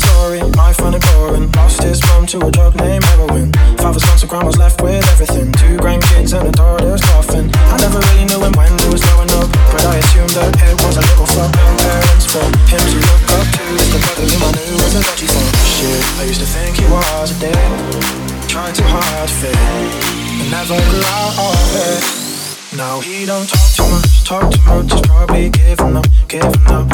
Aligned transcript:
foreign. 0.00 1.50
Lost 1.52 1.82
his 1.82 2.00
mom 2.08 2.26
to 2.26 2.38
a 2.46 2.50
drug 2.50 2.74
named 2.76 3.04
heroin. 3.04 3.52
Father's 3.78 4.04
gone, 4.04 4.18
so 4.18 4.26
grandma's 4.26 4.58
left 4.58 4.80
with 4.82 5.04
everything. 5.12 5.52
Two 5.52 5.76
grandkids 5.78 6.32
and 6.36 6.48
a 6.48 6.52
daughter's 6.52 7.00
coffin. 7.00 7.50
I 7.54 7.76
never 7.78 7.98
really 7.98 8.24
knew 8.24 8.40
him 8.42 8.52
when 8.52 8.72
he 8.78 8.88
was 8.88 9.02
growing 9.02 9.30
up, 9.38 9.48
but 9.72 9.84
I 9.84 9.96
assumed 9.98 10.34
that 10.38 10.52
it 10.56 10.76
was 10.82 10.96
a 10.96 11.04
little 11.04 11.26
fucking 11.26 11.76
parents 11.78 12.26
for 12.26 12.44
him 12.70 12.82
to 12.82 12.98
look 13.02 13.24
up 13.36 13.46
to. 13.54 13.64
The 13.92 13.98
brother 14.02 14.26
whom 14.26 14.42
I 14.42 14.50
knew 14.56 14.76
was 14.82 14.94
a 14.96 15.02
dodgy 15.02 15.26
fuck. 15.26 15.52
Shit, 15.64 16.02
I 16.18 16.24
used 16.24 16.40
to 16.40 16.46
think 16.46 16.76
he 16.76 16.86
was 16.88 17.30
a 17.30 17.36
dick, 17.40 17.56
trying 18.48 18.74
too 18.74 18.86
hard 18.86 19.28
to 19.28 19.34
fit, 19.34 19.56
and 19.56 20.50
never 20.50 20.78
grew 20.90 21.04
out 21.18 21.34
of 21.38 21.74
it. 21.76 22.24
Now 22.76 23.00
he 23.00 23.24
don't 23.24 23.48
talk 23.48 23.70
too 23.76 23.86
much, 23.86 24.24
talk 24.24 24.50
too 24.50 24.62
much. 24.66 24.92
He's 24.92 25.00
probably 25.02 25.50
giving 25.50 25.96
up, 25.96 26.06
giving 26.26 26.66
up. 26.66 26.93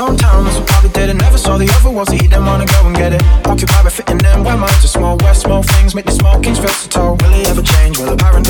Never 0.00 0.12
left 0.12 0.22
hometown, 0.22 0.50
so 0.54 0.64
probably 0.64 0.90
did 0.90 1.10
it. 1.10 1.14
Never 1.14 1.36
saw 1.36 1.58
the 1.58 1.68
other 1.76 2.04
so 2.04 2.12
he 2.12 2.26
didn't 2.26 2.46
wanna 2.46 2.64
go 2.64 2.86
and 2.86 2.96
get 2.96 3.12
it. 3.12 3.22
Occupied 3.44 3.84
by 3.84 3.90
fitting 3.90 4.20
in 4.24 4.44
where 4.44 4.56
minds 4.56 4.84
are 4.84 4.88
small. 4.88 5.18
Where 5.18 5.34
small 5.34 5.62
things 5.62 5.94
make 5.94 6.06
the 6.06 6.12
small 6.12 6.40
kings 6.40 6.58
versatile. 6.58 7.16
Will 7.16 7.32
he 7.32 7.44
ever 7.44 7.60
change? 7.60 7.98
Well, 7.98 8.12
apparently 8.14 8.49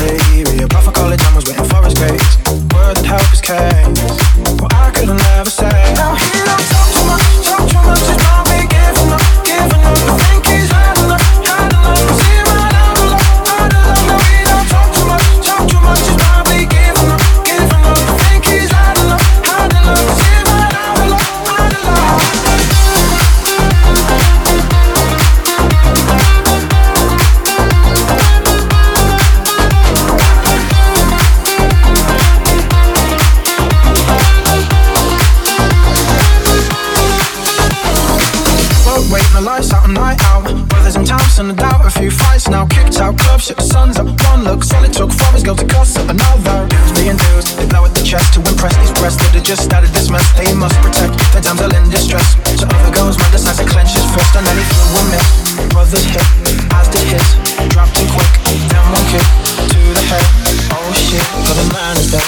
The 39.31 39.39
lights 39.39 39.71
out, 39.71 39.87
a 39.87 39.91
night 39.91 40.19
out. 40.27 40.43
Brothers 40.67 40.99
in 40.99 41.07
town, 41.07 41.23
send 41.31 41.51
a 41.51 41.55
doubt. 41.55 41.87
A 41.87 41.89
few 41.89 42.11
fights 42.11 42.51
now, 42.51 42.67
kicked 42.67 42.99
out 42.99 43.15
clubs, 43.17 43.47
shit 43.47 43.55
the 43.55 43.63
sun's 43.63 43.95
up. 43.95 44.11
One 44.27 44.43
look, 44.43 44.59
it 44.59 44.91
took 44.91 45.07
for 45.07 45.31
his 45.31 45.41
girl 45.41 45.55
to 45.55 45.63
cuss 45.65 45.95
at 45.95 46.11
another. 46.11 46.67
Dudes 46.67 46.91
being 46.99 47.15
dudes, 47.15 47.55
they 47.55 47.63
blow 47.63 47.87
at 47.87 47.95
the 47.95 48.03
chest 48.03 48.35
to 48.35 48.43
impress 48.43 48.75
these 48.75 48.91
breasts 48.99 49.23
that 49.23 49.31
have 49.31 49.47
just 49.47 49.63
started 49.63 49.89
this 49.95 50.11
mess. 50.11 50.27
They 50.35 50.51
must 50.51 50.75
protect 50.83 51.15
their 51.31 51.39
damsel 51.39 51.71
in 51.71 51.87
distress. 51.87 52.35
So 52.59 52.67
other 52.67 52.91
goes, 52.91 53.15
man 53.15 53.31
decides 53.31 53.63
to 53.63 53.65
clench 53.71 53.95
his 53.95 54.03
fist, 54.11 54.35
and 54.35 54.43
then 54.43 54.55
he 54.59 54.65
threw 54.67 54.99
a 54.99 55.03
miss. 55.15 55.27
Brothers 55.71 56.03
hit, 56.11 56.27
as 56.75 56.91
did 56.91 57.07
his. 57.07 57.23
Dropped 57.71 57.95
him 57.95 58.11
quick, 58.11 58.31
then 58.67 58.83
one 58.91 59.05
kick 59.15 59.23
to 59.71 59.79
the 59.95 60.03
head. 60.11 60.27
Oh 60.75 60.91
shit, 60.91 61.23
got 61.47 61.55
the 61.55 61.67
man 61.71 61.95
is 61.95 62.11
dead. 62.11 62.27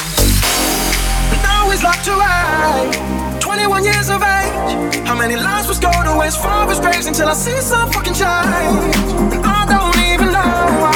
Now 1.43 1.67
he's 1.67 1.83
locked 1.83 2.07
away. 2.07 2.95
21 3.43 3.83
years 3.83 4.07
of 4.07 4.23
age. 4.23 4.42
How 5.05 5.15
many 5.15 5.35
lives 5.35 5.67
was 5.67 5.79
gonna 5.79 6.17
waste? 6.17 6.39
Far 6.41 6.67
was 6.67 6.79
until 7.07 7.27
I 7.27 7.33
see 7.33 7.59
some 7.61 7.91
fucking 7.91 8.13
change. 8.13 8.95
And 9.33 9.45
I 9.45 9.65
don't 9.73 9.97
even 10.11 10.31
know 10.31 10.81
why. 10.81 10.92